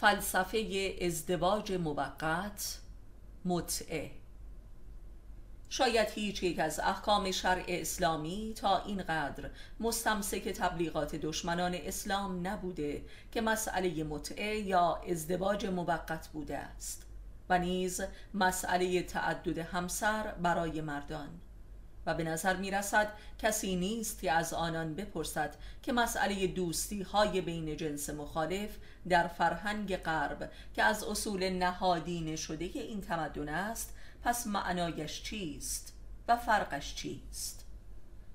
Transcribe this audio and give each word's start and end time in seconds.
فلسفه 0.00 0.94
ازدواج 1.02 1.72
موقت 1.72 2.78
متعه 3.44 4.10
شاید 5.68 6.08
هیچ 6.08 6.42
یک 6.42 6.58
از 6.58 6.80
احکام 6.80 7.30
شرع 7.30 7.64
اسلامی 7.68 8.54
تا 8.56 8.82
اینقدر 8.84 9.50
مستمسک 9.80 10.48
تبلیغات 10.48 11.14
دشمنان 11.14 11.74
اسلام 11.74 12.46
نبوده 12.46 13.04
که 13.32 13.40
مسئله 13.40 14.04
متعه 14.04 14.58
یا 14.58 15.00
ازدواج 15.10 15.66
موقت 15.66 16.28
بوده 16.28 16.58
است 16.58 17.06
و 17.48 17.58
نیز 17.58 18.00
مسئله 18.34 19.02
تعدد 19.02 19.58
همسر 19.58 20.34
برای 20.42 20.80
مردان. 20.80 21.28
و 22.06 22.14
به 22.14 22.24
نظر 22.24 22.56
می 22.56 22.70
رسد 22.70 23.12
کسی 23.38 23.76
نیست 23.76 24.20
که 24.20 24.32
از 24.32 24.54
آنان 24.54 24.94
بپرسد 24.94 25.56
که 25.82 25.92
مسئله 25.92 26.46
دوستی 26.46 27.02
های 27.02 27.40
بین 27.40 27.76
جنس 27.76 28.10
مخالف 28.10 28.76
در 29.08 29.28
فرهنگ 29.28 29.96
غرب 29.96 30.52
که 30.74 30.82
از 30.82 31.04
اصول 31.04 31.50
نهادینه 31.50 32.36
شده 32.36 32.64
این 32.64 33.00
تمدن 33.00 33.48
است 33.48 33.94
پس 34.22 34.46
معنایش 34.46 35.22
چیست 35.22 35.92
و 36.28 36.36
فرقش 36.36 36.94
چیست؟ 36.94 37.67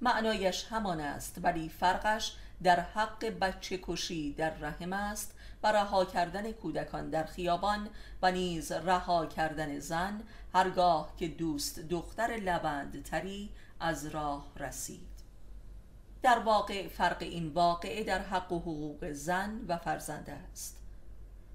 معنایش 0.00 0.66
همان 0.70 1.00
است 1.00 1.38
ولی 1.42 1.68
فرقش 1.68 2.36
در 2.62 2.80
حق 2.80 3.24
بچه 3.24 3.78
کشی 3.82 4.32
در 4.32 4.50
رحم 4.50 4.92
است 4.92 5.34
و 5.62 5.72
رها 5.72 6.04
کردن 6.04 6.52
کودکان 6.52 7.10
در 7.10 7.24
خیابان 7.24 7.88
و 8.22 8.32
نیز 8.32 8.72
رها 8.72 9.26
کردن 9.26 9.78
زن 9.78 10.22
هرگاه 10.54 11.16
که 11.16 11.28
دوست 11.28 11.80
دختر 11.80 12.26
لبند 12.26 13.02
تری 13.02 13.50
از 13.80 14.06
راه 14.06 14.46
رسید. 14.56 15.10
در 16.22 16.38
واقع 16.38 16.88
فرق 16.88 17.16
این 17.20 17.48
واقعه 17.48 18.04
در 18.04 18.18
حق 18.18 18.52
و 18.52 18.58
حقوق 18.58 19.12
زن 19.12 19.64
و 19.68 19.76
فرزند 19.76 20.30
است. 20.52 20.79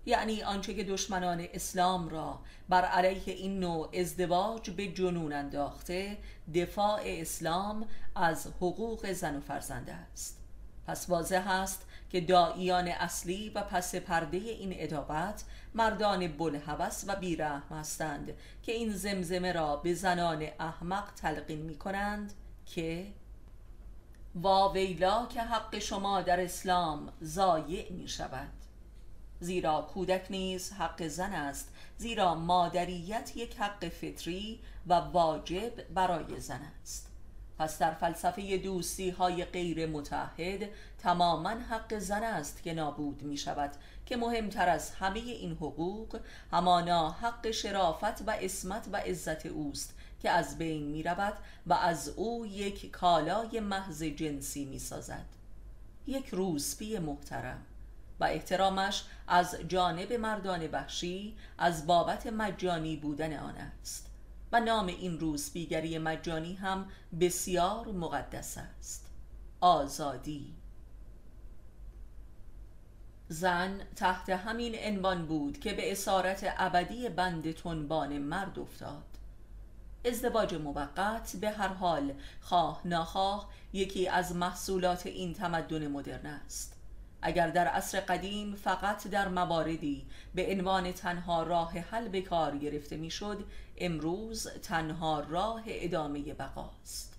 یعنی 0.05 0.43
آنچه 0.43 0.73
که 0.73 0.83
دشمنان 0.83 1.47
اسلام 1.53 2.09
را 2.09 2.39
بر 2.69 2.85
علیه 2.85 3.33
این 3.33 3.59
نوع 3.59 3.89
ازدواج 3.93 4.69
به 4.69 4.87
جنون 4.87 5.33
انداخته 5.33 6.17
دفاع 6.55 7.01
اسلام 7.03 7.87
از 8.15 8.47
حقوق 8.47 9.11
زن 9.11 9.37
و 9.37 9.39
فرزند 9.39 9.89
است. 9.89 10.41
پس 10.87 11.09
واضح 11.09 11.51
است 11.51 11.85
که 12.09 12.21
داییان 12.21 12.87
اصلی 12.87 13.49
و 13.49 13.61
پس 13.61 13.95
پرده 13.95 14.37
این 14.37 14.73
ادابت 14.75 15.43
مردان 15.73 16.27
بلحوث 16.27 17.05
و 17.07 17.15
بیرحم 17.15 17.77
هستند 17.77 18.33
که 18.63 18.71
این 18.71 18.91
زمزمه 18.91 19.51
را 19.51 19.75
به 19.75 19.93
زنان 19.93 20.47
احمق 20.59 21.11
تلقین 21.15 21.61
می 21.61 21.75
کنند 21.77 22.33
که 22.65 23.07
واویلا 24.35 25.25
که 25.25 25.41
حق 25.41 25.79
شما 25.79 26.21
در 26.21 26.43
اسلام 26.43 27.13
ضایع 27.23 27.91
می 27.91 28.07
شود 28.07 28.64
زیرا 29.39 29.81
کودک 29.93 30.27
نیز 30.29 30.71
حق 30.71 31.07
زن 31.07 31.33
است 31.33 31.73
زیرا 31.97 32.35
مادریت 32.35 33.31
یک 33.35 33.55
حق 33.55 33.89
فطری 33.89 34.59
و 34.87 34.93
واجب 34.93 35.93
برای 35.93 36.39
زن 36.39 36.61
است. 36.81 37.11
پس 37.57 37.79
در 37.79 37.93
فلسفه 37.93 38.57
دوستی 38.57 39.09
های 39.09 39.45
غیر 39.45 39.85
متحد 39.85 40.69
تماما 40.99 41.49
حق 41.49 41.97
زن 41.99 42.23
است 42.23 42.63
که 42.63 42.73
نابود 42.73 43.23
می 43.23 43.37
شود 43.37 43.71
که 44.05 44.17
مهمتر 44.17 44.69
از 44.69 44.91
همه 44.91 45.19
این 45.19 45.51
حقوق 45.51 46.19
همانا 46.51 47.09
حق 47.09 47.51
شرافت 47.51 48.21
و 48.27 48.31
اسمت 48.41 48.87
و 48.91 48.97
عزت 48.97 49.45
اوست 49.45 49.95
که 50.21 50.29
از 50.29 50.57
بین 50.57 50.83
می 50.83 51.03
رود 51.03 51.33
و 51.67 51.73
از 51.73 52.09
او 52.09 52.45
یک 52.45 52.91
کالای 52.91 53.59
محض 53.59 54.03
جنسی 54.03 54.65
می 54.65 54.79
سازد 54.79 55.25
یک 56.07 56.27
روسپی 56.27 56.99
محترم 56.99 57.65
و 58.19 58.23
احترامش 58.23 59.03
از 59.27 59.55
جانب 59.67 60.13
مردان 60.13 60.67
وحشی 60.67 61.37
از 61.57 61.87
بابت 61.87 62.27
مجانی 62.27 62.95
بودن 62.95 63.37
آن 63.39 63.55
است. 63.55 64.11
و 64.51 64.59
نام 64.59 64.87
این 64.87 65.19
روز 65.19 65.51
بیگری 65.51 65.97
مجانی 65.97 66.53
هم 66.53 66.87
بسیار 67.19 67.87
مقدس 67.87 68.57
است. 68.57 69.09
آزادی. 69.61 70.55
زن 73.27 73.81
تحت 73.95 74.29
همین 74.29 74.75
عنوان 74.79 75.25
بود 75.25 75.59
که 75.59 75.73
به 75.73 75.91
اسارت 75.91 76.53
ابدی 76.57 77.09
بند 77.09 77.51
تنبان 77.51 78.17
مرد 78.17 78.59
افتاد. 78.59 79.03
ازدواج 80.05 80.53
موقت 80.53 81.35
به 81.41 81.49
هر 81.49 81.67
حال 81.67 82.13
خواه 82.41 82.81
ناخواه 82.85 83.49
یکی 83.73 84.07
از 84.07 84.35
محصولات 84.35 85.05
این 85.05 85.33
تمدن 85.33 85.87
مدرن 85.87 86.25
است. 86.25 86.74
اگر 87.27 87.49
در 87.49 87.67
عصر 87.67 87.99
قدیم 87.99 88.55
فقط 88.55 89.07
در 89.07 89.27
مواردی 89.27 90.07
به 90.35 90.51
عنوان 90.51 90.91
تنها 90.91 91.43
راه 91.43 91.79
حل 91.79 92.07
به 92.07 92.21
کار 92.21 92.57
گرفته 92.57 92.97
می‌شد 92.97 93.45
امروز 93.77 94.47
تنها 94.47 95.19
راه 95.19 95.63
ادامه 95.67 96.33
بقاست. 96.33 97.15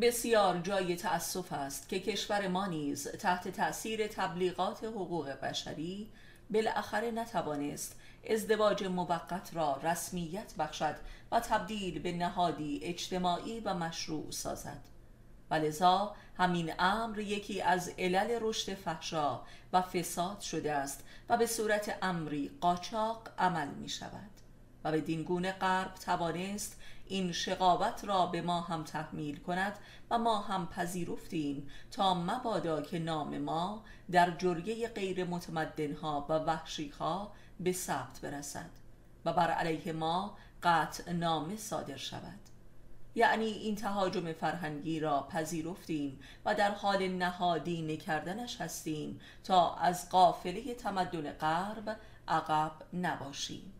بسیار 0.00 0.58
جای 0.58 0.96
تأسف 0.96 1.52
است 1.52 1.88
که 1.88 2.00
کشور 2.00 2.48
ما 2.48 2.66
نیز 2.66 3.08
تحت 3.08 3.48
تأثیر 3.48 4.06
تبلیغات 4.06 4.84
حقوق 4.84 5.28
بشری 5.28 6.10
بالاخره 6.50 7.10
نتوانست 7.10 7.96
ازدواج 8.30 8.84
موقت 8.84 9.50
را 9.54 9.80
رسمیت 9.82 10.54
بخشد 10.58 10.96
و 11.32 11.40
تبدیل 11.40 11.98
به 11.98 12.12
نهادی 12.12 12.80
اجتماعی 12.82 13.60
و 13.60 13.74
مشروع 13.74 14.30
سازد. 14.30 14.80
و 15.52 16.10
همین 16.38 16.72
امر 16.78 17.18
یکی 17.18 17.62
از 17.62 17.88
علل 17.98 18.38
رشد 18.40 18.74
فحشا 18.74 19.40
و 19.72 19.82
فساد 19.82 20.40
شده 20.40 20.72
است 20.72 21.04
و 21.28 21.36
به 21.36 21.46
صورت 21.46 21.98
امری 22.02 22.50
قاچاق 22.60 23.28
عمل 23.38 23.68
می 23.68 23.88
شود 23.88 24.30
و 24.84 24.92
به 24.92 25.00
دینگونه 25.00 25.52
غرب 25.52 25.94
توانست 25.94 26.80
این 27.06 27.32
شقاوت 27.32 28.04
را 28.04 28.26
به 28.26 28.42
ما 28.42 28.60
هم 28.60 28.84
تحمیل 28.84 29.36
کند 29.36 29.78
و 30.10 30.18
ما 30.18 30.38
هم 30.38 30.66
پذیرفتیم 30.66 31.70
تا 31.90 32.14
مبادا 32.14 32.82
که 32.82 32.98
نام 32.98 33.38
ما 33.38 33.84
در 34.10 34.30
جریه 34.30 34.88
غیر 34.88 35.24
متمدنها 35.24 36.26
و 36.28 36.32
وحشیها 36.32 37.32
به 37.60 37.72
ثبت 37.72 38.20
برسد 38.20 38.70
و 39.24 39.32
بر 39.32 39.50
علیه 39.50 39.92
ما 39.92 40.36
قطع 40.62 41.12
نامه 41.12 41.56
صادر 41.56 41.96
شود. 41.96 42.51
یعنی 43.14 43.44
این 43.44 43.76
تهاجم 43.76 44.32
فرهنگی 44.32 45.00
را 45.00 45.28
پذیرفتیم 45.30 46.20
و 46.44 46.54
در 46.54 46.70
حال 46.70 47.08
نهادینه 47.08 47.96
کردنش 47.96 48.60
هستیم 48.60 49.20
تا 49.44 49.74
از 49.74 50.10
قافله 50.10 50.74
تمدن 50.74 51.32
غرب 51.32 51.96
عقب 52.28 52.72
نباشیم. 52.92 53.72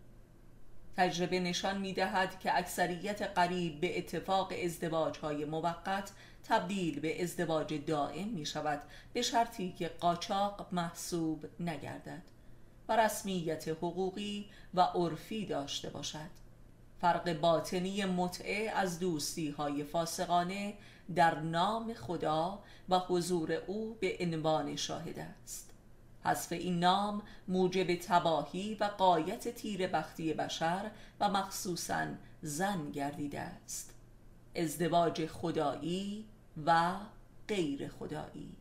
تجربه 0.97 1.41
نشان 1.41 1.79
می 1.79 1.93
دهد 1.93 2.39
که 2.41 2.59
اکثریت 2.59 3.23
قریب 3.23 3.81
به 3.81 3.99
اتفاق 3.99 4.53
ازدواج 4.65 5.19
های 5.19 5.45
موقت 5.45 6.13
تبدیل 6.45 7.01
به 7.01 7.23
ازدواج 7.23 7.75
دائم 7.87 8.29
می 8.29 8.47
شود 8.47 8.83
به 9.13 9.23
شرطی 9.23 9.73
که 9.73 9.89
قاچاق 9.89 10.69
محسوب 10.73 11.45
نگردد 11.61 12.23
و 12.89 12.97
رسمیت 12.97 13.69
حقوقی 13.69 14.51
و 14.75 14.81
عرفی 14.81 15.47
داشته 15.47 15.91
باشد. 15.91 16.43
فرق 17.03 17.41
باطنی 17.41 18.05
متعه 18.05 18.71
از 18.71 18.99
دوستی 18.99 19.51
های 19.51 19.85
فاسقانه 19.85 20.75
در 21.15 21.41
نام 21.41 21.95
خدا 21.95 22.63
و 22.89 22.99
حضور 22.99 23.53
او 23.53 23.97
به 24.01 24.17
عنوان 24.21 24.77
شاهد 24.77 25.19
است. 25.19 25.71
حذف 26.25 26.53
این 26.53 26.79
نام 26.79 27.23
موجب 27.49 27.95
تباهی 27.95 28.75
و 28.81 28.85
قایت 28.85 29.49
تیر 29.49 29.87
بختی 29.87 30.35
بشر 30.35 30.91
و 31.21 31.29
مخصوصا 31.29 32.07
زن 32.43 32.91
گردیده 32.91 33.41
است. 33.41 33.95
ازدواج 34.57 35.27
خدایی 35.27 36.25
و 36.67 36.95
غیر 37.49 37.89
خدایی. 37.89 38.57